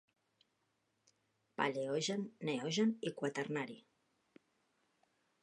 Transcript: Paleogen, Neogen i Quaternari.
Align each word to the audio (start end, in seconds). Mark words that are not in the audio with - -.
Paleogen, 1.61 2.23
Neogen 2.49 2.95
i 3.09 3.13
Quaternari. 3.21 3.79